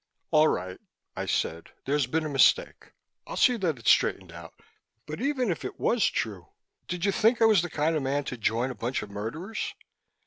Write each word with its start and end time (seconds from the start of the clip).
"All 0.31 0.47
right," 0.47 0.79
I 1.15 1.27
said. 1.27 1.69
"There's 1.85 2.07
been 2.07 2.25
a 2.25 2.29
mistake; 2.29 2.93
I'll 3.27 3.37
see 3.37 3.55
that 3.57 3.77
it's 3.77 3.91
straightened 3.91 4.31
out. 4.31 4.59
But 5.05 5.21
even 5.21 5.51
if 5.51 5.63
it 5.63 5.79
was 5.79 6.07
true, 6.07 6.47
did 6.87 7.05
you 7.05 7.11
think 7.11 7.39
I 7.39 7.45
was 7.45 7.61
the 7.61 7.69
kind 7.69 7.95
of 7.95 8.01
man 8.01 8.23
to 8.23 8.35
join 8.35 8.71
a 8.71 8.73
bunch 8.75 9.03
of 9.03 9.11
murderers?" 9.11 9.75